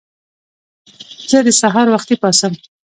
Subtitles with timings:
[1.29, 2.53] زه د سهار وختي پاڅم.